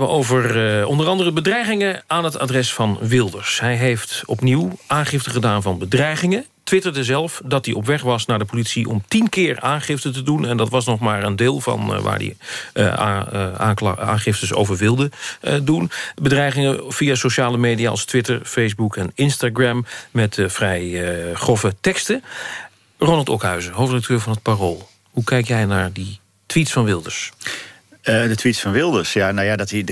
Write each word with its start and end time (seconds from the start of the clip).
Over 0.00 0.78
uh, 0.80 0.88
onder 0.88 1.06
andere 1.06 1.32
bedreigingen 1.32 2.04
aan 2.06 2.24
het 2.24 2.38
adres 2.38 2.72
van 2.72 2.98
Wilders. 3.00 3.60
Hij 3.60 3.76
heeft 3.76 4.22
opnieuw 4.26 4.78
aangifte 4.86 5.30
gedaan 5.30 5.62
van 5.62 5.78
bedreigingen. 5.78 6.44
Twitterde 6.64 7.04
zelf 7.04 7.40
dat 7.44 7.64
hij 7.64 7.74
op 7.74 7.86
weg 7.86 8.02
was 8.02 8.26
naar 8.26 8.38
de 8.38 8.44
politie 8.44 8.88
om 8.88 9.04
tien 9.08 9.28
keer 9.28 9.60
aangifte 9.60 10.10
te 10.10 10.22
doen. 10.22 10.46
En 10.46 10.56
dat 10.56 10.68
was 10.68 10.86
nog 10.86 11.00
maar 11.00 11.22
een 11.22 11.36
deel 11.36 11.60
van 11.60 11.94
uh, 11.94 12.00
waar 12.00 12.18
hij 12.18 12.36
uh, 12.74 13.92
aangiftes 13.98 14.52
over 14.52 14.76
wilde 14.76 15.10
doen. 15.62 15.90
Bedreigingen 16.22 16.92
via 16.92 17.14
sociale 17.14 17.58
media 17.58 17.90
als 17.90 18.04
Twitter, 18.04 18.40
Facebook 18.44 18.96
en 18.96 19.12
Instagram... 19.14 19.84
met 20.10 20.38
vrij 20.46 21.00
grove 21.34 21.74
teksten. 21.80 22.24
Ronald 22.98 23.28
Okhuizen, 23.28 23.72
hoofdredacteur 23.72 24.20
van 24.20 24.32
het 24.32 24.42
Parool. 24.42 24.88
Hoe 25.10 25.24
kijk 25.24 25.46
jij 25.46 25.64
naar 25.64 25.92
die 25.92 26.20
tweets 26.46 26.72
van 26.72 26.84
Wilders? 26.84 27.32
Uh, 28.08 28.28
de 28.28 28.36
tweets 28.36 28.60
van 28.60 28.72
Wilders. 28.72 29.12
Ja, 29.12 29.30
nou 29.30 29.46
ja, 29.46 29.56
dat 29.56 29.70
hij, 29.70 29.84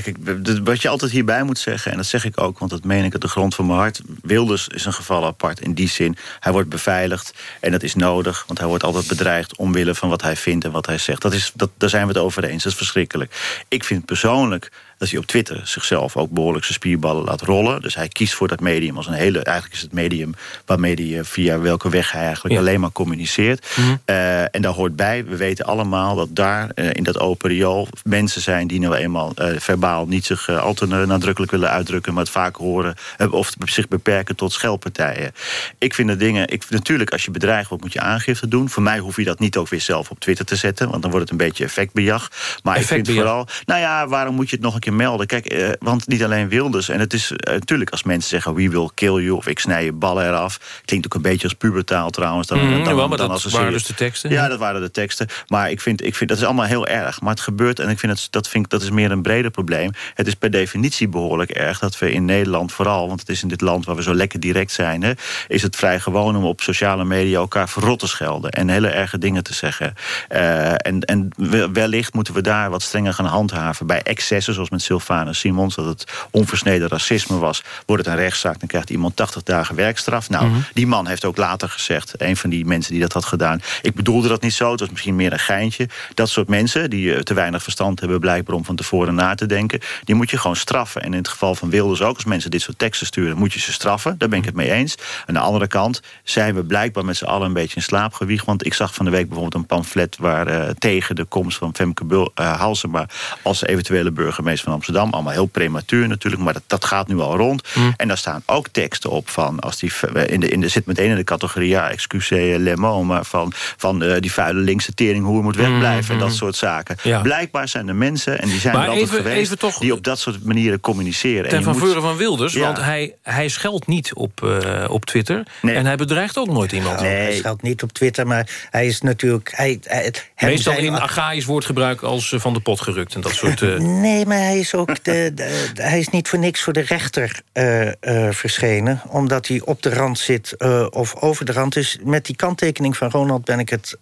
wat 0.64 0.82
je 0.82 0.88
altijd 0.88 1.10
hierbij 1.10 1.42
moet 1.42 1.58
zeggen, 1.58 1.90
en 1.90 1.96
dat 1.96 2.06
zeg 2.06 2.24
ik 2.24 2.40
ook, 2.40 2.58
want 2.58 2.70
dat 2.70 2.84
meen 2.84 3.04
ik 3.04 3.12
uit 3.12 3.22
de 3.22 3.28
grond 3.28 3.54
van 3.54 3.66
mijn 3.66 3.78
hart. 3.78 4.00
Wilders 4.22 4.68
is 4.68 4.84
een 4.84 4.92
geval 4.92 5.24
apart 5.24 5.60
in 5.60 5.74
die 5.74 5.88
zin. 5.88 6.16
Hij 6.40 6.52
wordt 6.52 6.68
beveiligd 6.68 7.34
en 7.60 7.70
dat 7.70 7.82
is 7.82 7.94
nodig, 7.94 8.44
want 8.46 8.58
hij 8.58 8.68
wordt 8.68 8.84
altijd 8.84 9.06
bedreigd 9.06 9.56
omwille 9.56 9.94
van 9.94 10.08
wat 10.08 10.22
hij 10.22 10.36
vindt 10.36 10.64
en 10.64 10.70
wat 10.70 10.86
hij 10.86 10.98
zegt. 10.98 11.22
Dat 11.22 11.32
is, 11.32 11.52
dat, 11.54 11.70
daar 11.78 11.88
zijn 11.88 12.06
we 12.06 12.12
het 12.12 12.22
over 12.22 12.44
eens. 12.44 12.62
Dat 12.62 12.72
is 12.72 12.78
verschrikkelijk. 12.78 13.62
Ik 13.68 13.84
vind 13.84 14.04
persoonlijk 14.04 14.70
dat 15.04 15.12
hij 15.12 15.22
op 15.22 15.26
Twitter 15.26 15.60
zichzelf 15.64 16.16
ook 16.16 16.30
behoorlijk 16.30 16.64
zijn 16.64 16.76
spierballen 16.76 17.24
laat 17.24 17.40
rollen. 17.40 17.82
Dus 17.82 17.94
hij 17.94 18.08
kiest 18.08 18.34
voor 18.34 18.48
dat 18.48 18.60
medium 18.60 18.96
als 18.96 19.06
een 19.06 19.12
hele... 19.12 19.42
Eigenlijk 19.42 19.76
is 19.76 19.82
het 19.82 19.92
medium 19.92 20.34
waarmee 20.66 20.94
hij 20.94 21.24
via 21.24 21.58
welke 21.58 21.88
weg 21.88 22.12
hij 22.12 22.24
eigenlijk 22.24 22.58
alleen 22.58 22.80
maar 22.80 22.92
communiceert. 22.92 23.66
Mhm. 23.76 23.96
Eh, 24.04 24.54
en 24.54 24.62
daar 24.62 24.72
hoort 24.72 24.96
bij, 24.96 25.24
we 25.24 25.36
weten 25.36 25.64
allemaal 25.64 26.14
dat 26.14 26.28
daar 26.30 26.70
uh, 26.74 26.90
in 26.92 27.02
dat 27.02 27.18
open 27.18 27.50
riool 27.50 27.88
mensen 28.04 28.40
zijn 28.42 28.66
die 28.66 28.80
nou 28.80 28.94
eenmaal 28.94 29.32
uh, 29.38 29.58
verbaal 29.58 30.06
niet 30.06 30.24
zich 30.24 30.48
al 30.48 30.74
te 30.74 30.86
nadrukkelijk 30.86 31.52
willen 31.52 31.70
uitdrukken, 31.70 32.14
maar 32.14 32.22
het 32.22 32.32
vaak 32.32 32.56
horen 32.56 32.94
of 33.30 33.52
zich 33.64 33.88
beperken 33.88 34.36
tot 34.36 34.52
schelpartijen. 34.52 35.32
Ik 35.78 35.94
vind 35.94 36.08
de 36.08 36.16
dingen, 36.16 36.48
ik, 36.48 36.64
natuurlijk 36.68 37.12
als 37.12 37.24
je 37.24 37.30
bedreigd 37.30 37.68
wordt 37.68 37.84
moet 37.84 37.92
je 37.92 38.00
aangifte 38.00 38.48
doen. 38.48 38.68
Voor 38.68 38.82
mij 38.82 38.98
hoef 38.98 39.16
je 39.16 39.24
dat 39.24 39.38
niet 39.38 39.56
ook 39.56 39.68
weer 39.68 39.80
zelf 39.80 40.10
op 40.10 40.20
Twitter 40.20 40.44
te 40.44 40.56
zetten, 40.56 40.88
want 40.88 41.02
dan 41.02 41.10
wordt 41.10 41.30
het 41.30 41.40
een 41.40 41.46
beetje 41.46 41.64
effectbejag. 41.64 42.30
Maar 42.62 42.78
ik 42.78 42.86
vind 42.86 43.10
vooral, 43.10 43.46
nou 43.64 43.80
ja, 43.80 44.08
waarom 44.08 44.34
moet 44.34 44.50
je 44.50 44.56
het 44.56 44.64
nog 44.64 44.74
een 44.74 44.80
keer 44.80 44.93
melden. 44.96 45.26
Kijk, 45.26 45.46
eh, 45.46 45.68
want 45.78 46.06
niet 46.06 46.24
alleen 46.24 46.48
Wilders. 46.48 46.88
En 46.88 47.00
het 47.00 47.12
is 47.12 47.30
uh, 47.30 47.38
natuurlijk 47.38 47.90
als 47.90 48.02
mensen 48.02 48.30
zeggen... 48.30 48.54
we 48.54 48.68
will 48.68 48.88
kill 48.94 49.22
you 49.22 49.30
of 49.30 49.46
ik 49.46 49.58
snij 49.58 49.84
je 49.84 49.92
ballen 49.92 50.26
eraf. 50.26 50.82
Klinkt 50.84 51.06
ook 51.06 51.14
een 51.14 51.22
beetje 51.22 51.44
als 51.44 51.54
pubertaal 51.54 52.10
trouwens. 52.10 52.46
Dan, 52.46 52.58
mm, 52.58 52.84
dan, 52.84 53.08
maar 53.08 53.18
dan 53.18 53.28
dat 53.28 53.42
waren 53.42 53.72
dus 53.72 53.86
de 53.86 53.94
teksten. 53.94 54.30
Ja, 54.30 54.48
dat 54.48 54.58
waren 54.58 54.80
de 54.80 54.90
teksten. 54.90 55.26
Maar 55.46 55.70
ik 55.70 55.80
vind, 55.80 56.04
ik 56.04 56.14
vind 56.14 56.30
dat 56.30 56.38
is 56.38 56.44
allemaal 56.44 56.64
heel 56.64 56.86
erg. 56.86 57.20
Maar 57.20 57.30
het 57.30 57.40
gebeurt 57.40 57.78
en 57.78 57.88
ik 57.88 57.98
vind 57.98 58.12
het, 58.12 58.26
dat, 58.30 58.48
vind, 58.48 58.70
dat 58.70 58.82
is 58.82 58.90
meer 58.90 59.10
een 59.10 59.22
breder 59.22 59.50
probleem. 59.50 59.90
Het 60.14 60.26
is 60.26 60.34
per 60.34 60.50
definitie 60.50 61.08
behoorlijk 61.08 61.50
erg 61.50 61.78
dat 61.78 61.98
we 61.98 62.12
in 62.12 62.24
Nederland 62.24 62.72
vooral... 62.72 63.08
want 63.08 63.20
het 63.20 63.28
is 63.28 63.42
in 63.42 63.48
dit 63.48 63.60
land 63.60 63.84
waar 63.84 63.96
we 63.96 64.02
zo 64.02 64.14
lekker 64.14 64.40
direct 64.40 64.72
zijn... 64.72 65.02
Hè, 65.02 65.12
is 65.48 65.62
het 65.62 65.76
vrij 65.76 66.00
gewoon 66.00 66.36
om 66.36 66.44
op 66.44 66.60
sociale 66.60 67.04
media 67.04 67.38
elkaar 67.38 67.68
verrot 67.68 67.98
te 67.98 68.06
schelden... 68.06 68.50
en 68.50 68.68
hele 68.68 68.88
erge 68.88 69.18
dingen 69.18 69.42
te 69.42 69.54
zeggen. 69.54 69.94
Uh, 70.32 70.70
en, 70.72 71.00
en 71.00 71.28
wellicht 71.72 72.14
moeten 72.14 72.34
we 72.34 72.40
daar 72.40 72.70
wat 72.70 72.82
strenger 72.82 73.14
gaan 73.14 73.26
handhaven... 73.26 73.86
bij 73.86 74.02
excessen, 74.02 74.54
zoals 74.54 74.70
met 74.70 74.82
Sylvanus 74.84 75.38
Simons... 75.38 75.74
dat 75.74 75.84
het 75.84 76.04
onversneden 76.30 76.88
racisme 76.88 77.38
was, 77.38 77.62
wordt 77.86 78.04
het 78.04 78.14
een 78.14 78.20
rechtszaak... 78.20 78.58
dan 78.58 78.68
krijgt 78.68 78.90
iemand 78.90 79.16
80 79.16 79.42
dagen 79.42 79.74
werkstraf. 79.74 80.30
Nou, 80.30 80.46
mhm. 80.46 80.58
die 80.72 80.86
man 80.86 81.06
heeft 81.06 81.24
ook 81.24 81.36
later 81.36 81.68
gezegd... 81.68 82.14
een 82.16 82.36
van 82.36 82.50
die 82.50 82.64
mensen 82.64 82.92
die 82.92 83.00
dat 83.00 83.12
had 83.12 83.24
gedaan... 83.24 83.60
ik 83.82 83.94
bedoelde 83.94 84.28
dat 84.28 84.42
niet 84.42 84.54
zo, 84.54 84.70
het 84.70 84.80
was 84.80 84.90
misschien 84.90 85.16
meer 85.16 85.32
een 85.32 85.38
geintje. 85.38 85.88
Dat 86.14 86.28
soort 86.28 86.48
mensen, 86.48 86.90
die 86.90 87.14
eh, 87.14 87.20
te 87.20 87.34
weinig 87.34 87.62
verstand 87.62 88.00
hebben... 88.00 88.20
blijkbaar 88.20 88.56
om 88.56 88.64
van 88.64 88.76
tevoren 88.76 89.14
na 89.14 89.34
te 89.34 89.46
denken... 89.46 89.80
die 90.04 90.14
moet 90.14 90.30
je 90.30 90.38
gewoon 90.38 90.56
straffen. 90.56 91.02
En 91.02 91.12
in 91.12 91.18
het 91.18 91.28
geval 91.28 91.54
van 91.54 91.70
Wilders 91.70 92.02
ook, 92.02 92.14
als 92.14 92.24
mensen 92.24 92.50
dit 92.50 92.62
soort 92.62 92.78
teksten 92.78 93.06
sturen... 93.06 93.36
moet 93.36 93.52
je 93.52 93.60
ze 93.60 93.72
straffen, 93.72 94.18
daar 94.18 94.28
ben 94.28 94.38
ik 94.38 94.44
het 94.44 94.54
mee 94.54 94.70
eens. 94.70 94.94
Aan 95.26 95.34
de 95.34 95.40
andere 95.40 95.66
kant 95.66 96.00
zijn 96.22 96.54
we 96.54 96.64
blijkbaar 96.64 97.04
met 97.04 97.16
z'n 97.16 97.24
allen... 97.24 97.46
een 97.46 97.52
beetje 97.52 97.76
in 97.76 97.82
slaap 97.82 98.14
gewiegd. 98.14 98.46
Want 98.46 98.66
ik 98.66 98.74
zag 98.74 98.94
van 98.94 99.04
de 99.04 99.10
week 99.10 99.28
bijvoorbeeld 99.28 99.54
een 99.54 99.66
pamflet... 99.66 100.16
waar 100.16 100.48
uh, 100.48 100.68
tegen 100.78 101.16
de 101.16 101.24
komst 101.24 101.58
van 101.58 101.74
Femke 101.74 102.04
Bul, 102.04 102.32
uh, 102.40 102.58
Halsema... 102.58 103.06
als 103.42 103.64
eventuele 103.64 104.10
burgemeester 104.10 104.63
van 104.64 104.72
Amsterdam. 104.72 105.12
Allemaal 105.12 105.32
heel 105.32 105.46
prematuur 105.46 106.08
natuurlijk, 106.08 106.42
maar 106.42 106.52
dat, 106.52 106.62
dat 106.66 106.84
gaat 106.84 107.08
nu 107.08 107.18
al 107.18 107.36
rond. 107.36 107.62
Mm. 107.74 107.94
En 107.96 108.08
daar 108.08 108.18
staan 108.18 108.42
ook 108.46 108.68
teksten 108.68 109.10
op 109.10 109.28
van... 109.28 109.60
Als 109.60 109.78
die, 109.78 109.92
in 110.26 110.40
de, 110.40 110.48
in 110.48 110.60
de, 110.60 110.68
zit 110.68 110.86
meteen 110.86 111.10
in 111.10 111.16
de 111.16 111.24
categorie, 111.24 111.68
ja, 111.68 111.90
excusez 111.90 112.56
le 112.58 112.76
mot... 112.76 113.04
maar 113.04 113.24
van, 113.24 113.52
van 113.76 114.02
uh, 114.02 114.16
die 114.20 114.32
vuile 114.32 114.60
linkse 114.60 114.94
tering, 114.94 115.24
hoe 115.24 115.42
moet 115.42 115.56
wegblijven... 115.56 116.14
en 116.14 116.20
dat 116.20 116.28
mm. 116.28 116.34
soort 116.34 116.56
zaken. 116.56 116.96
Ja. 117.02 117.20
Blijkbaar 117.20 117.68
zijn 117.68 117.88
er 117.88 117.96
mensen, 117.96 118.40
en 118.40 118.48
die 118.48 118.60
zijn 118.60 118.74
maar 118.74 118.84
er 118.84 118.90
altijd 118.90 119.08
even, 119.08 119.22
geweest... 119.22 119.40
Even 119.40 119.58
toch, 119.58 119.78
die 119.78 119.92
op 119.92 120.04
dat 120.04 120.18
soort 120.18 120.44
manieren 120.44 120.80
communiceren. 120.80 121.48
Ten 121.48 121.62
van 121.62 121.78
moet, 121.78 121.92
van 121.92 122.16
Wilders, 122.16 122.52
ja. 122.52 122.60
want 122.60 122.80
hij, 122.80 123.14
hij 123.22 123.48
scheldt 123.48 123.86
niet 123.86 124.14
op, 124.14 124.40
uh, 124.44 124.84
op 124.88 125.04
Twitter... 125.04 125.42
Nee. 125.62 125.74
en 125.74 125.86
hij 125.86 125.96
bedreigt 125.96 126.38
ook 126.38 126.48
nooit 126.48 126.72
iemand. 126.72 127.00
nee, 127.00 127.10
hij 127.10 127.34
scheldt 127.34 127.62
niet 127.62 127.82
op 127.82 127.92
Twitter, 127.92 128.26
maar 128.26 128.66
hij 128.70 128.86
is 128.86 129.00
natuurlijk... 129.00 129.52
Hij, 129.54 129.78
hij, 129.82 130.12
Meestal 130.38 130.72
zijn, 130.72 130.84
in 130.84 130.94
archaïsch 130.94 131.46
woordgebruik 131.46 132.02
als 132.02 132.32
uh, 132.32 132.40
van 132.40 132.52
de 132.52 132.60
pot 132.60 132.80
gerukt 132.80 133.14
en 133.14 133.20
dat 133.20 133.34
soort... 133.34 133.60
nee, 133.78 134.26
maar 134.26 134.38
hij 134.38 134.53
is 134.58 134.74
ook 134.74 135.04
de, 135.04 135.32
de, 135.34 135.70
hij 135.74 135.98
is 135.98 136.08
niet 136.08 136.28
voor 136.28 136.38
niks 136.38 136.62
voor 136.62 136.72
de 136.72 136.80
rechter 136.80 137.42
uh, 137.52 137.86
uh, 137.86 137.92
verschenen. 138.30 139.02
Omdat 139.08 139.46
hij 139.46 139.60
op 139.64 139.82
de 139.82 139.94
rand 139.94 140.18
zit 140.18 140.54
uh, 140.58 140.86
of 140.90 141.14
over 141.14 141.44
de 141.44 141.52
rand 141.52 141.76
is. 141.76 141.98
Met 142.04 142.26
die 142.26 142.36
kanttekening 142.36 142.96
van 142.96 143.10
Ronald 143.10 143.44
ben 143.44 143.58
ik 143.58 143.68
het 143.68 143.98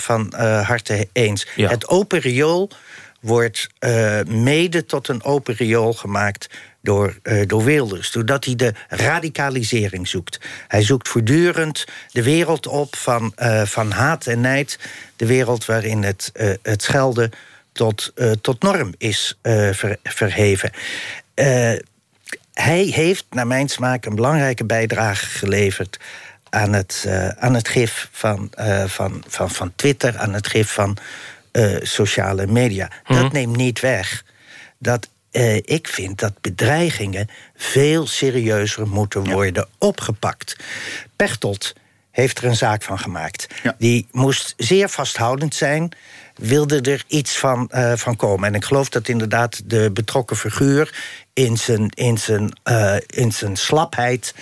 van 0.00 0.34
harte 0.62 1.08
eens. 1.12 1.46
Ja. 1.56 1.68
Het 1.68 1.88
open 1.88 2.18
riool 2.18 2.70
wordt 3.20 3.68
mede 4.26 4.84
tot 4.84 5.08
een 5.08 5.24
open 5.24 5.54
riool 5.54 5.92
gemaakt 5.92 6.48
door, 6.80 7.18
uh, 7.22 7.46
door 7.46 7.64
Wilders. 7.64 8.10
Doordat 8.10 8.44
hij 8.44 8.54
de 8.54 8.72
radicalisering 8.88 10.08
zoekt. 10.08 10.40
Hij 10.68 10.82
zoekt 10.82 11.08
voortdurend 11.08 11.84
de 12.10 12.22
wereld 12.22 12.66
op 12.66 12.96
van, 12.96 13.32
uh, 13.38 13.62
van 13.62 13.90
haat 13.90 14.26
en 14.26 14.40
nijd. 14.40 14.78
De 15.16 15.26
wereld 15.26 15.64
waarin 15.64 16.02
het, 16.02 16.32
uh, 16.34 16.50
het 16.62 16.82
schelden 16.82 17.30
tot, 17.72 18.12
uh, 18.14 18.30
tot 18.30 18.62
norm 18.62 18.94
is 18.98 19.38
uh, 19.42 19.72
ver, 19.72 19.96
verheven. 20.02 20.70
Uh, 21.34 21.72
hij 22.52 22.82
heeft, 22.84 23.24
naar 23.30 23.46
mijn 23.46 23.68
smaak, 23.68 24.04
een 24.04 24.14
belangrijke 24.14 24.64
bijdrage 24.64 25.26
geleverd 25.26 25.98
aan 26.50 26.72
het, 26.72 27.06
aan 27.38 27.54
het 27.54 27.68
gif 27.68 28.08
van, 28.12 28.50
van, 28.86 29.24
van, 29.26 29.50
van 29.50 29.72
Twitter, 29.76 30.18
aan 30.18 30.32
het 30.32 30.46
gif 30.46 30.72
van 30.72 30.96
sociale 31.82 32.46
media. 32.46 32.90
Dat 33.04 33.22
mhm. 33.22 33.32
neemt 33.32 33.56
niet 33.56 33.80
weg 33.80 34.24
dat 34.78 35.08
ik 35.62 35.88
vind 35.88 36.18
dat 36.18 36.40
bedreigingen 36.40 37.28
veel 37.56 38.06
serieuzer 38.06 38.88
moeten 38.88 39.30
worden 39.30 39.68
opgepakt. 39.78 40.56
Pechtold 41.16 41.74
heeft 42.10 42.38
er 42.38 42.44
een 42.44 42.56
zaak 42.56 42.82
van 42.82 42.98
gemaakt. 42.98 43.46
Die 43.78 44.06
moest 44.10 44.54
zeer 44.56 44.88
vasthoudend 44.88 45.54
zijn 45.54 45.92
wilde 46.38 46.80
er 46.80 47.04
iets 47.06 47.38
van, 47.38 47.70
uh, 47.74 47.92
van 47.96 48.16
komen. 48.16 48.48
En 48.48 48.54
ik 48.54 48.64
geloof 48.64 48.88
dat 48.88 49.08
inderdaad 49.08 49.62
de 49.64 49.90
betrokken 49.90 50.36
figuur 50.36 50.94
in 51.32 51.56
zijn, 51.56 51.88
in 51.94 52.18
zijn, 52.18 52.58
uh, 52.64 52.96
in 53.06 53.32
zijn 53.32 53.56
slapheid. 53.56 54.34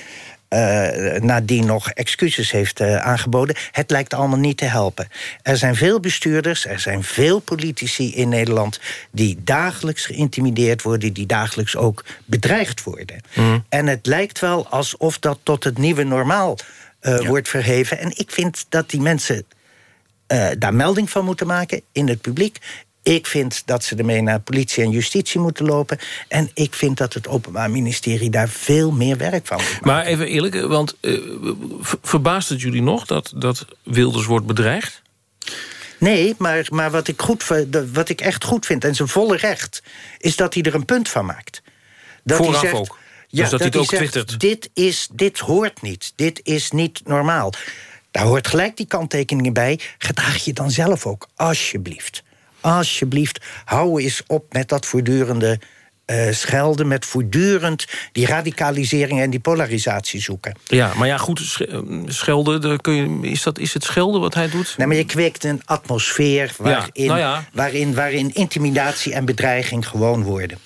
Uh, 0.49 1.21
nadien 1.21 1.67
nog 1.67 1.91
excuses 1.91 2.51
heeft 2.51 2.81
uh, 2.81 2.97
aangeboden. 2.97 3.57
Het 3.73 3.91
lijkt 3.91 4.15
allemaal 4.15 4.39
niet 4.39 4.57
te 4.57 4.65
helpen. 4.65 5.09
Er 5.43 5.57
zijn 5.57 5.77
veel 5.77 6.01
bestuurders, 6.01 6.67
er 6.67 6.81
zijn 6.81 7.03
veel 7.03 7.39
politici 7.39 8.15
in 8.15 8.29
Nederland... 8.29 8.81
die 9.11 9.39
dagelijks 9.45 10.07
geïntimideerd 10.07 10.83
worden, 10.83 11.13
die 11.13 11.27
dagelijks 11.27 11.77
ook 11.77 12.05
bedreigd 12.25 12.83
worden. 12.83 13.21
Mm. 13.35 13.65
En 13.69 13.87
het 13.87 14.07
lijkt 14.07 14.39
wel 14.39 14.69
alsof 14.69 15.19
dat 15.19 15.39
tot 15.43 15.65
het 15.65 15.79
nieuwe 15.79 16.03
normaal 16.03 16.59
uh, 17.03 17.21
ja. 17.21 17.27
wordt 17.27 17.49
verheven. 17.49 17.99
En 17.99 18.11
ik 18.15 18.31
vind 18.31 18.67
dat 18.69 18.91
die 18.91 19.01
mensen 19.01 19.45
uh, 20.29 20.49
daar 20.59 20.75
melding 20.75 21.11
van 21.11 21.25
moeten 21.25 21.47
maken 21.47 21.83
in 21.93 22.09
het 22.09 22.21
publiek. 22.21 22.59
Ik 23.03 23.27
vind 23.27 23.63
dat 23.65 23.85
ze 23.85 23.97
ermee 23.97 24.21
naar 24.21 24.41
politie 24.41 24.85
en 24.85 24.91
justitie 24.91 25.41
moeten 25.41 25.67
lopen. 25.67 25.99
En 26.29 26.51
ik 26.55 26.75
vind 26.75 26.97
dat 26.97 27.15
het 27.15 27.29
Openbaar 27.29 27.71
Ministerie 27.71 28.31
daar 28.31 28.49
veel 28.49 28.91
meer 28.91 29.17
werk 29.17 29.47
van 29.47 29.57
moet. 29.57 29.81
Maar 29.81 30.05
even 30.05 30.27
eerlijk, 30.27 30.61
want 30.61 30.97
uh, 31.01 31.21
verbaast 32.03 32.49
het 32.49 32.61
jullie 32.61 32.83
nog 32.83 33.07
dat, 33.07 33.33
dat 33.37 33.67
Wilders 33.83 34.27
wordt 34.27 34.47
bedreigd? 34.47 35.03
Nee, 35.99 36.35
maar, 36.39 36.67
maar 36.71 36.91
wat, 36.91 37.09
ik 37.09 37.23
goed, 37.23 37.45
wat 37.93 38.09
ik 38.09 38.21
echt 38.21 38.45
goed 38.45 38.67
vind, 38.67 38.85
en 38.85 38.95
zijn 38.95 39.09
volle 39.09 39.37
recht... 39.37 39.83
is 40.19 40.37
dat 40.37 40.55
hij 40.55 40.63
er 40.63 40.75
een 40.75 40.85
punt 40.85 41.09
van 41.09 41.27
maakt. 41.27 41.63
Dat 42.25 42.37
Vooraf 42.37 42.61
hij 42.61 42.71
zegt, 42.71 42.81
ook? 42.81 42.99
Ja, 43.29 43.43
dus 43.43 43.51
dat, 43.51 43.51
dat 43.51 43.61
hij 43.61 43.69
het 43.69 43.77
ook 43.77 43.99
zegt, 43.99 44.13
twittert? 44.13 44.41
Dit, 44.41 44.71
is, 44.75 45.09
dit 45.13 45.39
hoort 45.39 45.83
niet, 45.83 46.13
dit 46.17 46.41
is 46.43 46.71
niet 46.71 47.01
normaal. 47.05 47.53
Daar 48.17 48.25
hoort 48.27 48.49
gelijk 48.49 48.77
die 48.77 48.87
kanttekeningen 48.87 49.53
bij. 49.53 49.81
Gedraag 49.99 50.45
je 50.45 50.53
dan 50.53 50.71
zelf 50.71 51.07
ook, 51.07 51.29
alsjeblieft. 51.35 52.23
Alsjeblieft, 52.61 53.45
hou 53.65 54.03
eens 54.03 54.23
op 54.27 54.53
met 54.53 54.69
dat 54.69 54.87
voortdurende 54.87 55.61
uh, 56.07 56.33
schelden... 56.33 56.89
met 56.89 57.05
voortdurend 57.05 57.85
die 58.13 58.27
radicalisering 58.27 59.21
en 59.21 59.31
die 59.31 59.41
polarisatie 59.41 60.21
zoeken. 60.21 60.59
Ja, 60.67 60.93
maar 60.95 61.07
ja, 61.07 61.17
goed, 61.17 61.67
eh, 61.69 61.79
schelden, 62.07 62.81
kun 62.81 62.95
je, 62.95 63.29
is, 63.29 63.43
dat, 63.43 63.59
is 63.59 63.75
het 63.75 63.85
schelden 63.85 64.21
wat 64.21 64.35
hij 64.35 64.51
doet? 64.51 64.75
Nee, 64.77 64.87
maar 64.87 64.97
je 64.97 65.07
kweekt 65.07 65.45
een 65.45 65.63
atmosfeer 65.65 66.55
waarin, 66.59 66.91
ja, 66.93 67.07
nou 67.07 67.19
ja. 67.19 67.45
waarin, 67.53 67.95
waarin 67.95 68.35
intimidatie 68.35 69.15
en 69.15 69.25
bedreiging 69.25 69.89
gewoon 69.89 70.23
worden. 70.23 70.59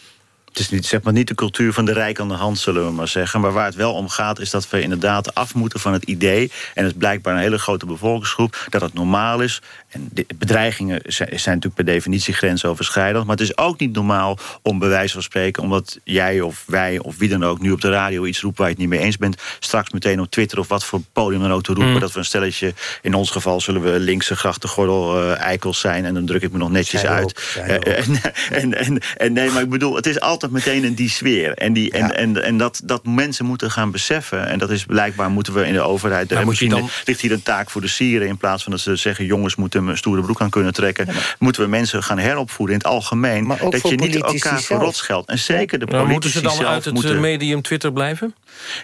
Het 0.50 0.58
is 0.58 0.70
niet, 0.70 0.86
zeg 0.86 1.02
maar, 1.02 1.12
niet 1.12 1.28
de 1.28 1.34
cultuur 1.34 1.72
van 1.72 1.84
de 1.84 1.92
rijk 1.92 2.20
aan 2.20 2.28
de 2.28 2.34
hand, 2.34 2.58
zullen 2.58 2.86
we 2.86 2.92
maar 2.92 3.08
zeggen. 3.08 3.40
Maar 3.40 3.52
waar 3.52 3.64
het 3.64 3.74
wel 3.74 3.92
om 3.94 4.08
gaat, 4.08 4.38
is 4.38 4.50
dat 4.50 4.68
we 4.68 4.82
inderdaad 4.82 5.34
af 5.34 5.54
moeten 5.54 5.80
van 5.80 5.92
het 5.92 6.04
idee... 6.04 6.52
en 6.74 6.84
het 6.84 6.92
is 6.92 6.98
blijkbaar 6.98 7.34
een 7.34 7.40
hele 7.40 7.58
grote 7.58 7.86
bevolkingsgroep... 7.86 8.66
dat 8.68 8.80
het 8.80 8.94
normaal 8.94 9.40
is. 9.40 9.62
En 9.88 10.08
de 10.12 10.26
bedreigingen 10.34 11.00
zijn, 11.04 11.28
zijn 11.28 11.54
natuurlijk 11.54 11.74
per 11.74 11.84
definitie 11.84 12.34
grensoverschrijdend... 12.34 13.26
maar 13.26 13.36
het 13.36 13.44
is 13.44 13.56
ook 13.56 13.80
niet 13.80 13.92
normaal 13.92 14.38
om 14.62 14.78
bij 14.78 14.88
wijze 14.88 15.12
van 15.12 15.22
spreken... 15.22 15.62
omdat 15.62 15.98
jij 16.04 16.40
of 16.40 16.64
wij 16.66 16.98
of 16.98 17.16
wie 17.18 17.28
dan 17.28 17.44
ook 17.44 17.60
nu 17.60 17.70
op 17.70 17.80
de 17.80 17.90
radio 17.90 18.24
iets 18.24 18.40
roept... 18.40 18.58
waar 18.58 18.66
je 18.66 18.72
het 18.72 18.82
niet 18.82 18.90
mee 18.90 19.00
eens 19.00 19.16
bent... 19.16 19.42
straks 19.58 19.90
meteen 19.90 20.20
op 20.20 20.30
Twitter 20.30 20.58
of 20.58 20.68
wat 20.68 20.84
voor 20.84 21.00
podium 21.12 21.42
dan 21.42 21.52
ook 21.52 21.62
te 21.62 21.72
roepen... 21.72 21.92
Mm. 21.92 22.00
dat 22.00 22.12
we 22.12 22.18
een 22.18 22.24
stelletje, 22.24 22.74
in 23.02 23.14
ons 23.14 23.30
geval 23.30 23.60
zullen 23.60 23.82
we 23.82 24.00
linkse 24.00 24.36
grachtengordel 24.36 25.22
uh, 25.22 25.38
eikels 25.38 25.80
zijn... 25.80 26.04
en 26.04 26.14
dan 26.14 26.26
druk 26.26 26.42
ik 26.42 26.52
me 26.52 26.58
nog 26.58 26.70
netjes 26.70 27.04
uit. 27.04 27.54
Uh, 27.56 27.74
en, 28.62 28.74
en, 28.74 29.00
en 29.16 29.32
nee, 29.32 29.50
maar 29.50 29.62
ik 29.62 29.70
bedoel, 29.70 29.94
het 29.94 30.06
is 30.06 30.20
altijd 30.20 30.39
meteen 30.48 30.84
in 30.84 30.94
die 30.94 31.10
sfeer. 31.10 31.54
En, 31.54 31.72
die, 31.72 31.90
en, 31.90 32.16
en, 32.16 32.42
en 32.42 32.58
dat, 32.58 32.80
dat 32.84 33.04
mensen 33.04 33.44
moeten 33.44 33.70
gaan 33.70 33.90
beseffen. 33.90 34.46
En 34.46 34.58
dat 34.58 34.70
is 34.70 34.84
blijkbaar 34.84 35.30
moeten 35.30 35.52
we 35.52 35.66
in 35.66 35.72
de 35.72 35.80
overheid... 35.80 36.30
Maar 36.30 36.46
misschien 36.46 36.70
dan... 36.70 36.88
ligt 37.04 37.20
hier 37.20 37.32
een 37.32 37.42
taak 37.42 37.70
voor 37.70 37.80
de 37.80 37.88
sieren... 37.88 38.28
in 38.28 38.36
plaats 38.36 38.62
van 38.62 38.72
dat 38.72 38.80
ze 38.80 38.96
zeggen... 38.96 39.24
jongens 39.24 39.56
moeten 39.56 39.86
een 39.86 39.96
stoere 39.96 40.22
broek 40.22 40.40
aan 40.40 40.50
kunnen 40.50 40.72
trekken... 40.72 41.08
moeten 41.38 41.62
we 41.62 41.68
mensen 41.68 42.02
gaan 42.02 42.18
heropvoeden 42.18 42.76
in 42.76 42.82
het 42.82 42.90
algemeen... 42.90 43.48
dat 43.70 43.88
je 43.88 43.96
niet 43.96 44.16
elkaar 44.16 44.60
verrot 44.60 44.96
scheldt. 44.96 45.28
En 45.28 45.38
zeker 45.38 45.78
de 45.78 45.86
politici 45.86 46.12
Moeten 46.12 46.30
ze 46.30 46.40
dan 46.40 46.66
uit 46.66 46.84
het 46.84 46.94
moeten... 46.94 47.20
medium 47.20 47.62
Twitter 47.62 47.92
blijven? 47.92 48.34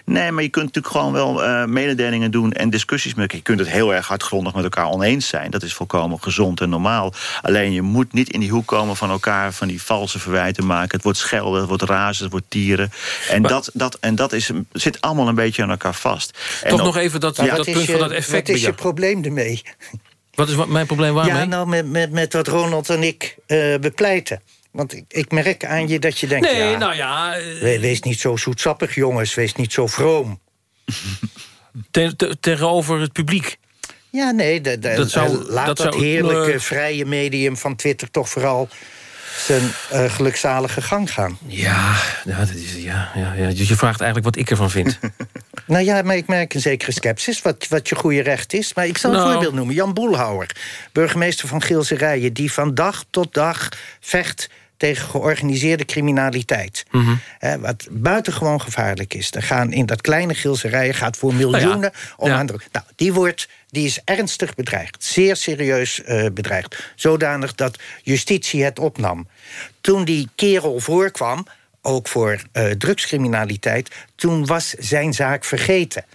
Nee, 0.05 0.31
maar 0.31 0.43
je 0.43 0.49
kunt 0.49 0.65
natuurlijk 0.65 0.93
gewoon 0.95 1.13
wel 1.13 1.43
uh, 1.43 1.65
mededelingen 1.65 2.31
doen... 2.31 2.51
en 2.51 2.69
discussies 2.69 3.13
met 3.13 3.31
Je 3.31 3.41
kunt 3.41 3.59
het 3.59 3.69
heel 3.69 3.93
erg 3.93 4.07
hardgrondig 4.07 4.53
met 4.53 4.63
elkaar 4.63 4.89
oneens 4.89 5.27
zijn. 5.27 5.51
Dat 5.51 5.63
is 5.63 5.73
volkomen 5.73 6.21
gezond 6.21 6.61
en 6.61 6.69
normaal. 6.69 7.13
Alleen 7.41 7.71
je 7.71 7.81
moet 7.81 8.13
niet 8.13 8.29
in 8.29 8.39
die 8.39 8.49
hoek 8.49 8.65
komen 8.65 8.95
van 8.95 9.09
elkaar... 9.09 9.53
van 9.53 9.67
die 9.67 9.81
valse 9.81 10.19
verwijten 10.19 10.65
maken. 10.65 10.95
Het 10.95 11.03
wordt 11.03 11.19
het 11.55 11.67
wordt 11.67 11.83
razen, 11.83 12.23
het 12.23 12.31
wordt 12.31 12.49
tieren. 12.49 12.91
En, 13.29 13.41
dat, 13.41 13.69
dat, 13.73 13.97
en 13.99 14.15
dat 14.15 14.33
is, 14.33 14.49
zit 14.71 15.01
allemaal 15.01 15.27
een 15.27 15.35
beetje 15.35 15.63
aan 15.63 15.69
elkaar 15.69 15.95
vast. 15.95 16.37
En 16.63 16.69
Toch 16.69 16.83
nog 16.83 16.97
even 16.97 17.19
dat, 17.19 17.35
dat 17.35 17.63
punt 17.63 17.85
van 17.85 17.99
dat 17.99 18.11
effect. 18.11 18.47
Wat 18.47 18.55
is 18.55 18.63
je 18.63 18.73
probleem 18.73 19.23
ermee? 19.23 19.61
Wat 20.33 20.49
is 20.49 20.65
mijn 20.65 20.85
probleem 20.85 21.13
waarmee? 21.13 21.35
Ja, 21.35 21.45
nou, 21.45 21.67
met, 21.67 21.89
met, 21.89 22.11
met 22.11 22.33
wat 22.33 22.47
Ronald 22.47 22.89
en 22.89 23.03
ik 23.03 23.35
uh, 23.47 23.77
bepleiten. 23.77 24.41
Want 24.71 24.93
ik, 24.93 25.03
ik, 25.07 25.31
merk 25.31 25.65
aan 25.65 25.87
je 25.87 25.99
dat 25.99 26.19
je 26.19 26.27
denkt... 26.27 26.51
Nee, 26.51 26.69
ja, 26.69 26.77
nou 26.77 26.95
ja... 26.95 27.39
Uh... 27.39 27.79
Wees 27.79 28.01
niet 28.01 28.19
zo 28.19 28.35
zoetsappig, 28.35 28.95
jongens. 28.95 29.33
Wees 29.33 29.55
niet 29.55 29.73
zo 29.73 29.87
vroom. 29.87 30.39
Ten, 31.91 32.17
te, 32.17 32.37
tegenover 32.39 32.99
het 32.99 33.13
publiek. 33.13 33.57
Ja, 34.09 34.31
nee, 34.31 34.61
de, 34.61 34.79
de, 34.79 34.93
dat 34.95 35.09
zou, 35.09 35.29
laat 35.29 35.65
dat, 35.65 35.77
dat 35.77 35.93
zou, 35.93 36.05
heerlijke, 36.05 36.53
uh... 36.53 36.59
vrije 36.59 37.05
medium 37.05 37.57
van 37.57 37.75
Twitter 37.75 38.11
toch 38.11 38.29
vooral 38.29 38.69
zijn 39.37 39.63
uh, 39.93 40.11
gelukzalige 40.11 40.81
gang 40.81 41.13
gaan. 41.13 41.37
Ja, 41.45 41.95
ja, 42.25 42.39
dat 42.39 42.49
is, 42.49 42.75
ja, 42.75 43.11
ja, 43.15 43.33
ja, 43.33 43.49
dus 43.49 43.67
je 43.67 43.75
vraagt 43.75 44.01
eigenlijk 44.01 44.35
wat 44.35 44.43
ik 44.43 44.49
ervan 44.49 44.69
vind. 44.69 44.99
nou 45.65 45.83
ja, 45.83 46.01
maar 46.01 46.15
ik 46.15 46.27
merk 46.27 46.53
een 46.53 46.61
zekere 46.61 46.91
sceptisch, 46.91 47.41
wat, 47.41 47.67
wat 47.67 47.89
je 47.89 47.95
goede 47.95 48.21
recht 48.21 48.53
is. 48.53 48.73
Maar 48.73 48.87
ik 48.87 48.97
zal 48.97 49.11
een 49.11 49.17
nou. 49.17 49.31
voorbeeld 49.31 49.53
noemen. 49.53 49.75
Jan 49.75 49.93
Boelhouwer, 49.93 50.55
burgemeester 50.91 51.47
van 51.47 51.61
Geelse 51.61 51.95
Rijen... 51.95 52.33
die 52.33 52.51
van 52.51 52.73
dag 52.73 53.03
tot 53.09 53.33
dag 53.33 53.69
vecht 53.99 54.49
tegen 54.77 55.09
georganiseerde 55.09 55.85
criminaliteit. 55.85 56.85
Mm 56.91 57.19
-hmm. 57.39 57.61
wat 57.61 57.87
buitengewoon 57.91 58.61
gevaarlijk 58.61 59.13
is. 59.13 59.33
Er 59.33 59.43
gaan 59.43 59.71
in 59.71 59.85
dat 59.85 60.01
kleine 60.01 60.33
Gilserijen 60.33 60.93
gaat 60.93 61.17
voor 61.17 61.33
miljoenen 61.33 61.79
nou 61.79 61.81
ja. 61.81 61.91
om 62.17 62.29
ja. 62.29 62.35
aan 62.35 62.45
de... 62.45 62.59
Nou, 62.71 62.85
die, 62.95 63.13
wordt, 63.13 63.49
die 63.77 63.85
is 63.85 64.01
ernstig 64.03 64.55
bedreigd. 64.55 65.03
Zeer 65.03 65.35
serieus 65.35 66.01
uh, 66.05 66.25
bedreigd. 66.33 66.91
Zodanig 66.95 67.55
dat 67.55 67.79
justitie 68.03 68.63
het 68.63 68.79
opnam. 68.79 69.27
Toen 69.81 70.05
die 70.05 70.29
kerel 70.35 70.79
voorkwam, 70.79 71.45
ook 71.81 72.07
voor 72.07 72.41
uh, 72.53 72.71
drugscriminaliteit... 72.71 73.89
toen 74.15 74.45
was 74.45 74.69
zijn 74.69 75.13
zaak 75.13 75.45
vergeten. 75.45 76.05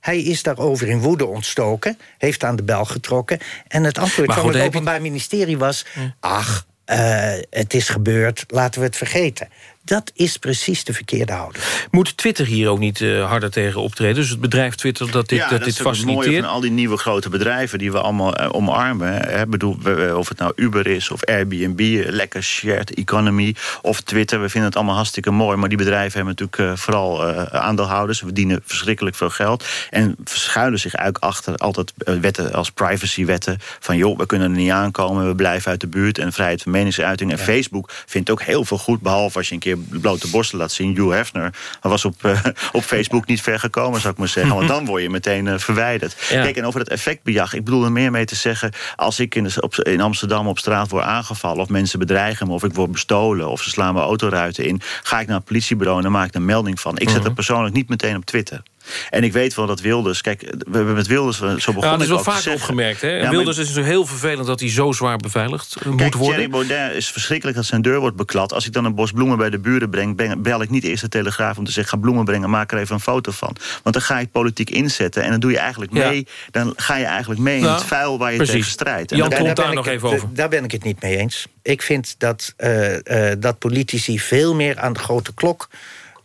Hij 0.00 0.22
is 0.22 0.42
daarover 0.42 0.88
in 0.88 0.98
woede 0.98 1.26
ontstoken, 1.26 1.98
heeft 2.18 2.44
aan 2.44 2.56
de 2.56 2.62
bel 2.62 2.84
getrokken... 2.84 3.38
en 3.68 3.84
het 3.84 3.98
antwoord 3.98 4.26
maar 4.26 4.36
van 4.36 4.44
goed, 4.44 4.54
het 4.54 4.66
Openbaar. 4.66 5.00
Ministerie 5.00 5.58
was... 5.58 5.86
ach, 6.20 6.66
uh, 6.86 7.32
het 7.50 7.74
is 7.74 7.88
gebeurd, 7.88 8.44
laten 8.48 8.80
we 8.80 8.86
het 8.86 8.96
vergeten. 8.96 9.48
Dat 9.84 10.10
is 10.14 10.36
precies 10.36 10.84
de 10.84 10.92
verkeerde 10.92 11.32
houding. 11.32 11.64
Moet 11.90 12.16
Twitter 12.16 12.46
hier 12.46 12.68
ook 12.68 12.78
niet 12.78 13.00
uh, 13.00 13.28
harder 13.28 13.50
tegen 13.50 13.80
optreden? 13.80 14.14
Dus 14.14 14.28
het 14.28 14.40
bedrijf 14.40 14.74
Twitter 14.74 15.10
dat 15.10 15.28
dit, 15.28 15.38
ja, 15.38 15.48
dat, 15.48 15.58
dat 15.58 15.68
dit 15.68 15.80
faciliteert? 15.80 16.34
Ja, 16.34 16.40
van 16.40 16.50
al 16.50 16.60
die 16.60 16.70
nieuwe 16.70 16.96
grote 16.96 17.28
bedrijven 17.28 17.78
die 17.78 17.92
we 17.92 18.00
allemaal 18.00 18.40
uh, 18.40 18.48
omarmen. 18.52 19.12
Hè. 19.12 19.46
Bedoel, 19.46 19.78
of 20.16 20.28
het 20.28 20.38
nou 20.38 20.52
Uber 20.56 20.86
is 20.86 21.10
of 21.10 21.24
Airbnb, 21.24 22.04
lekker 22.06 22.42
shared 22.42 22.94
economy... 22.94 23.54
of 23.82 24.00
Twitter, 24.00 24.40
we 24.40 24.48
vinden 24.48 24.68
het 24.68 24.76
allemaal 24.76 24.94
hartstikke 24.94 25.30
mooi... 25.30 25.56
maar 25.56 25.68
die 25.68 25.78
bedrijven 25.78 26.16
hebben 26.16 26.34
natuurlijk 26.38 26.78
uh, 26.78 26.84
vooral 26.84 27.24
aandeelhouders. 27.52 28.20
We 28.20 28.32
dienen 28.32 28.60
verschrikkelijk 28.64 29.16
veel 29.16 29.30
geld. 29.30 29.64
En 29.90 30.16
verschuilen 30.24 30.78
zich 30.78 30.94
eigenlijk 30.94 31.24
achter 31.24 31.56
altijd 31.56 31.92
wetten 32.20 32.52
als 32.52 32.70
privacywetten... 32.70 33.58
van 33.60 33.96
joh, 33.96 34.18
we 34.18 34.26
kunnen 34.26 34.50
er 34.50 34.56
niet 34.56 34.70
aankomen, 34.70 35.26
we 35.26 35.34
blijven 35.34 35.70
uit 35.70 35.80
de 35.80 35.86
buurt... 35.86 36.18
en 36.18 36.32
vrijheid 36.32 36.62
van 36.62 36.72
meningsuiting. 36.72 37.30
En 37.30 37.38
ja. 37.38 37.42
Facebook 37.42 37.90
vindt 38.06 38.30
ook 38.30 38.42
heel 38.42 38.64
veel 38.64 38.78
goed, 38.78 39.00
behalve 39.00 39.38
als 39.38 39.48
je 39.48 39.54
een 39.54 39.60
keer 39.60 39.69
blote 39.76 40.28
borsten 40.28 40.58
laat 40.58 40.72
zien. 40.72 40.94
Hugh 40.94 41.10
Hefner 41.10 41.54
was 41.80 42.04
op, 42.04 42.24
uh, 42.24 42.40
op 42.72 42.82
Facebook 42.82 43.26
niet 43.26 43.40
ver 43.40 43.58
gekomen, 43.58 44.00
zou 44.00 44.12
ik 44.12 44.18
maar 44.18 44.28
zeggen. 44.28 44.54
Want 44.54 44.68
dan 44.68 44.84
word 44.84 45.02
je 45.02 45.10
meteen 45.10 45.46
uh, 45.46 45.58
verwijderd. 45.58 46.16
Ja. 46.30 46.42
Kijk, 46.42 46.56
en 46.56 46.64
over 46.64 46.80
het 46.80 46.88
effectbejag. 46.88 47.54
Ik 47.54 47.64
bedoel 47.64 47.84
er 47.84 47.92
meer 47.92 48.10
mee 48.10 48.24
te 48.24 48.34
zeggen... 48.34 48.72
als 48.96 49.20
ik 49.20 49.34
in, 49.34 49.44
de, 49.44 49.60
op, 49.60 49.74
in 49.74 50.00
Amsterdam 50.00 50.46
op 50.46 50.58
straat 50.58 50.90
word 50.90 51.04
aangevallen... 51.04 51.62
of 51.62 51.68
mensen 51.68 51.98
bedreigen 51.98 52.46
me, 52.46 52.52
of 52.52 52.64
ik 52.64 52.74
word 52.74 52.92
bestolen... 52.92 53.48
of 53.48 53.62
ze 53.62 53.70
slaan 53.70 53.94
mijn 53.94 54.06
autoruiten 54.06 54.64
in... 54.64 54.80
ga 55.02 55.20
ik 55.20 55.26
naar 55.26 55.36
het 55.36 55.44
politiebureau 55.44 55.96
en 55.96 56.02
dan 56.02 56.12
maak 56.12 56.28
ik 56.28 56.34
een 56.34 56.44
melding 56.44 56.80
van. 56.80 56.98
Ik 56.98 57.08
zet 57.08 57.24
het 57.24 57.34
persoonlijk 57.34 57.74
niet 57.74 57.88
meteen 57.88 58.16
op 58.16 58.24
Twitter. 58.24 58.62
En 59.10 59.24
ik 59.24 59.32
weet 59.32 59.54
wel 59.54 59.66
dat 59.66 59.80
Wilders... 59.80 60.20
Kijk, 60.20 60.40
we 60.40 60.76
hebben 60.76 60.94
met 60.94 61.06
Wilders 61.06 61.38
zo 61.38 61.44
begonnen. 61.46 61.82
Ja, 61.82 61.90
dat 61.90 62.00
is 62.00 62.08
wel 62.08 62.22
vaak 62.22 62.46
opgemerkt. 62.46 63.00
Hè? 63.00 63.08
Ja, 63.08 63.30
Wilders 63.30 63.56
maar, 63.56 63.66
is 63.66 63.72
zo 63.72 63.82
heel 63.82 64.06
vervelend 64.06 64.46
dat 64.46 64.60
hij 64.60 64.70
zo 64.70 64.92
zwaar 64.92 65.16
beveiligd 65.16 65.76
kijk, 65.80 65.94
moet 65.94 66.14
worden. 66.14 66.34
Thierry 66.34 66.50
Baudet 66.50 66.94
is 66.94 67.10
verschrikkelijk 67.10 67.56
dat 67.56 67.66
zijn 67.66 67.82
deur 67.82 68.00
wordt 68.00 68.16
beklad. 68.16 68.52
Als 68.52 68.66
ik 68.66 68.72
dan 68.72 68.84
een 68.84 68.94
bos 68.94 69.10
bloemen 69.12 69.38
bij 69.38 69.50
de 69.50 69.58
buren 69.58 69.90
breng... 69.90 70.42
bel 70.42 70.62
ik 70.62 70.70
niet 70.70 70.84
eerst 70.84 71.02
de 71.02 71.08
Telegraaf 71.08 71.58
om 71.58 71.64
te 71.64 71.72
zeggen... 71.72 71.92
ga 71.92 72.00
bloemen 72.02 72.24
brengen, 72.24 72.50
maak 72.50 72.72
er 72.72 72.78
even 72.78 72.94
een 72.94 73.00
foto 73.00 73.32
van. 73.32 73.56
Want 73.82 73.94
dan 73.94 74.04
ga 74.04 74.18
je 74.18 74.26
politiek 74.26 74.70
inzetten. 74.70 75.22
En 75.22 75.30
dan 75.30 75.40
doe 75.40 75.50
je 75.50 75.58
eigenlijk 75.58 75.92
mee, 75.92 76.16
ja. 76.16 76.24
dan 76.50 76.72
ga 76.76 76.96
je 76.96 77.04
eigenlijk 77.04 77.40
mee 77.40 77.58
in 77.58 77.64
het 77.64 77.84
vuil 77.84 78.18
waar 78.18 78.30
je 78.30 78.36
precies. 78.36 78.54
tegen 78.54 78.70
strijdt. 78.70 79.10
Jan 79.10 79.28
komt 79.28 79.44
daar, 79.44 79.54
daar 79.54 79.74
nog 79.74 79.86
even 79.86 80.08
over. 80.08 80.28
Daar 80.32 80.48
ben 80.48 80.64
ik 80.64 80.72
het 80.72 80.84
niet 80.84 81.02
mee 81.02 81.16
eens. 81.16 81.46
Ik 81.62 81.82
vind 81.82 82.14
dat, 82.18 82.54
uh, 82.58 82.92
uh, 82.92 83.32
dat 83.38 83.58
politici 83.58 84.20
veel 84.20 84.54
meer 84.54 84.78
aan 84.78 84.92
de 84.92 84.98
grote 84.98 85.34
klok 85.34 85.68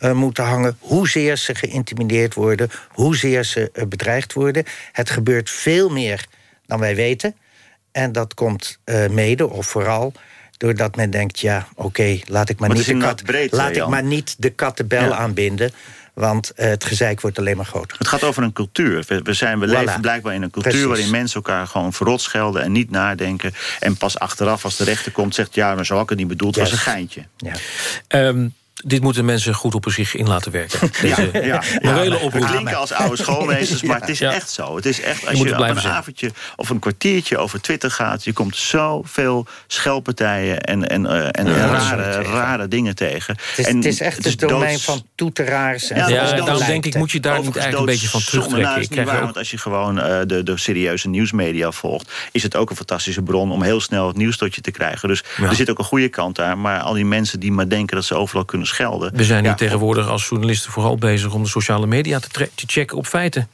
uh, 0.05 0.11
moeten 0.11 0.43
hangen. 0.43 0.77
Hoezeer 0.79 1.37
ze 1.37 1.55
geïntimideerd 1.55 2.33
worden. 2.33 2.69
Hoezeer 2.89 3.43
ze 3.43 3.69
uh, 3.73 3.85
bedreigd 3.85 4.33
worden. 4.33 4.63
Het 4.91 5.09
gebeurt 5.09 5.49
veel 5.49 5.89
meer 5.89 6.25
dan 6.65 6.79
wij 6.79 6.95
weten. 6.95 7.35
En 7.91 8.11
dat 8.11 8.33
komt 8.33 8.79
uh, 8.85 9.07
mede 9.07 9.49
of 9.49 9.67
vooral 9.67 10.13
doordat 10.57 10.95
men 10.95 11.09
denkt... 11.09 11.39
ja, 11.39 11.67
oké, 11.75 11.85
okay, 11.85 12.23
laat 12.27 12.49
ik 12.49 12.59
maar, 12.59 12.69
maar 12.69 12.77
niet, 12.77 12.87
de 12.87 12.97
kat, 12.97 13.23
breed, 13.23 13.51
laat 13.51 13.75
ik 13.75 13.87
maar 13.87 14.03
niet 14.03 14.35
de 14.37 14.49
kattenbel 14.49 15.09
ja. 15.09 15.15
aanbinden... 15.15 15.71
Want 16.15 16.51
uh, 16.55 16.65
het 16.65 16.83
gezeik 16.83 17.21
wordt 17.21 17.39
alleen 17.39 17.57
maar 17.57 17.65
groter. 17.65 17.97
Het 17.97 18.07
gaat 18.07 18.23
over 18.23 18.43
een 18.43 18.53
cultuur. 18.53 19.03
We, 19.07 19.21
we 19.21 19.33
zijn, 19.33 19.59
we 19.59 19.67
voilà. 19.67 19.69
leven 19.69 20.01
blijkbaar 20.01 20.33
in 20.33 20.41
een 20.41 20.49
cultuur 20.49 20.71
Precies. 20.71 20.89
waarin 20.89 21.11
mensen 21.11 21.35
elkaar 21.35 21.67
gewoon 21.67 21.93
verrot 21.93 22.21
schelden 22.21 22.63
en 22.63 22.71
niet 22.71 22.91
nadenken. 22.91 23.53
En 23.79 23.97
pas 23.97 24.19
achteraf, 24.19 24.63
als 24.63 24.75
de 24.75 24.83
rechter 24.83 25.11
komt, 25.11 25.35
zegt 25.35 25.55
ja, 25.55 25.75
maar 25.75 25.85
zo 25.85 25.93
had 25.93 26.03
ik 26.03 26.09
het 26.09 26.17
niet 26.17 26.27
bedoeld, 26.27 26.55
yes. 26.55 26.63
was 26.63 26.71
een 26.71 26.77
geintje. 26.77 27.25
Ja. 27.37 27.53
Um, 28.07 28.53
dit 28.87 29.01
moeten 29.01 29.25
mensen 29.25 29.53
goed 29.53 29.75
op 29.75 29.85
zich 29.89 30.15
in 30.15 30.27
laten 30.27 30.51
werken. 30.51 30.79
Deze 31.01 31.29
ja, 31.33 31.41
ja, 31.41 31.61
morele 31.81 32.15
oproep. 32.15 32.41
We 32.41 32.49
klinken 32.49 32.77
als 32.77 32.91
oude 32.91 33.17
schoolmeesters, 33.17 33.81
maar 33.81 33.99
het 34.05 34.09
is 34.09 34.19
ja. 34.19 34.33
echt 34.33 34.49
zo. 34.49 34.75
Het 34.75 34.85
is 34.85 35.01
echt, 35.01 35.27
als 35.27 35.37
je, 35.37 35.43
je 35.43 35.53
op 35.53 35.59
een 35.59 35.79
zijn. 35.79 35.93
avondje 35.93 36.31
of 36.55 36.69
een 36.69 36.79
kwartiertje 36.79 37.37
over 37.37 37.61
Twitter 37.61 37.91
gaat... 37.91 38.23
je 38.23 38.33
komt 38.33 38.55
zoveel 38.55 39.45
schelpartijen 39.67 40.61
en, 40.61 40.89
en, 40.89 41.03
uh, 41.03 41.27
en 41.31 41.45
ja, 41.45 41.65
rare, 41.65 42.21
rare 42.21 42.67
dingen 42.67 42.95
tegen. 42.95 43.37
Het 43.49 43.57
is, 43.57 43.65
en 43.65 43.75
het 43.75 43.85
is 43.85 43.99
echt 43.99 44.17
het, 44.17 44.25
het 44.25 44.39
domein 44.39 44.69
doods... 44.69 44.83
van 44.83 45.03
toeteraars. 45.15 45.89
En 45.89 45.97
ja, 45.97 46.07
ja 46.07 46.35
daarom 46.35 46.65
denk 46.65 46.85
ik, 46.85 46.95
moet 46.95 47.11
je 47.11 47.19
daar 47.19 47.41
niet 47.41 47.55
eigenlijk 47.55 47.79
een 47.79 47.85
beetje 47.85 48.09
van 48.09 48.21
terugtrekken. 48.21 48.81
Is 48.81 48.89
niet 48.89 49.03
waar, 49.03 49.15
ook... 49.15 49.23
want 49.23 49.37
als 49.37 49.51
je 49.51 49.57
gewoon 49.57 49.97
uh, 49.97 50.19
de, 50.25 50.43
de 50.43 50.57
serieuze 50.57 51.09
nieuwsmedia 51.09 51.71
volgt... 51.71 52.11
is 52.31 52.43
het 52.43 52.55
ook 52.55 52.69
een 52.69 52.75
fantastische 52.75 53.21
bron 53.21 53.51
om 53.51 53.63
heel 53.63 53.81
snel 53.81 54.07
het 54.07 54.17
nieuws 54.17 54.37
tot 54.37 54.55
je 54.55 54.61
te 54.61 54.71
krijgen. 54.71 55.07
Dus 55.09 55.23
er 55.41 55.55
zit 55.55 55.69
ook 55.69 55.79
een 55.79 55.85
goede 55.85 56.09
kant 56.09 56.35
daar. 56.35 56.57
Maar 56.57 56.79
al 56.79 56.93
die 56.93 57.05
mensen 57.05 57.39
die 57.39 57.51
maar 57.51 57.69
denken 57.69 57.95
dat 57.95 58.05
ze 58.05 58.15
overal 58.15 58.45
kunnen 58.45 58.67
schelden. 58.75 59.15
We 59.15 59.23
zijn 59.23 59.43
nu 59.43 59.49
ja. 59.49 59.55
tegenwoordig 59.55 60.07
als 60.07 60.27
journalisten 60.27 60.71
vooral 60.71 60.97
bezig... 60.97 61.33
om 61.33 61.43
de 61.43 61.49
sociale 61.49 61.87
media 61.87 62.19
te, 62.19 62.49
te 62.55 62.63
checken 62.67 62.97
op 62.97 63.07
feiten. 63.07 63.49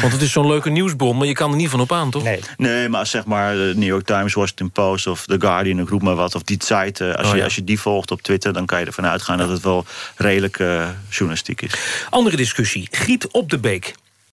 Want 0.00 0.12
het 0.12 0.22
is 0.22 0.32
zo'n 0.32 0.46
leuke 0.46 0.70
nieuwsbron, 0.70 1.16
maar 1.16 1.26
je 1.26 1.32
kan 1.32 1.50
er 1.50 1.56
niet 1.56 1.68
van 1.68 1.80
op 1.80 1.92
aan, 1.92 2.10
toch? 2.10 2.22
Nee, 2.22 2.40
nee 2.56 2.88
maar 2.88 3.06
zeg 3.06 3.24
maar 3.24 3.54
de 3.54 3.72
New 3.76 3.88
York 3.88 4.06
Times, 4.06 4.34
Washington 4.34 4.70
Post 4.70 5.06
of 5.06 5.24
The 5.24 5.40
Guardian, 5.40 5.78
ik 5.78 5.88
roep 5.88 6.02
maar 6.02 6.14
wat, 6.14 6.34
of 6.34 6.42
die 6.42 6.62
site. 6.64 7.16
Als, 7.16 7.26
oh, 7.26 7.32
je, 7.32 7.38
ja. 7.38 7.44
als 7.44 7.54
je 7.54 7.64
die 7.64 7.80
volgt 7.80 8.10
op 8.10 8.22
Twitter, 8.22 8.52
dan 8.52 8.66
kan 8.66 8.80
je 8.80 8.86
ervan 8.86 9.06
uitgaan 9.06 9.38
dat 9.38 9.48
het 9.48 9.62
wel 9.62 9.84
redelijk 10.16 10.58
uh, 10.58 10.88
journalistiek 11.08 11.62
is. 11.62 11.72
Andere 12.10 12.36
discussie. 12.36 12.88
Giet 12.90 13.28
op 13.30 13.50
de 13.50 13.58
Beek 13.58 13.94